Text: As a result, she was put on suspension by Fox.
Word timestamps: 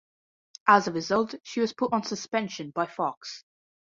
As 0.67 0.87
a 0.87 0.91
result, 0.91 1.35
she 1.43 1.59
was 1.61 1.73
put 1.73 1.93
on 1.93 2.01
suspension 2.03 2.71
by 2.71 2.87
Fox. 2.87 3.43